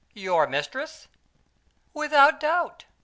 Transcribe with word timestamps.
"Your 0.15 0.47
mistress?" 0.47 1.07
"Without 1.93 2.39
doubt. 2.39 2.85